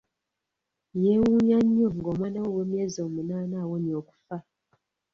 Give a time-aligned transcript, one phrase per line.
[1.01, 4.37] Yeewuunya nnyo ng'omwana we ow'emyezi omunaana awonye okufa.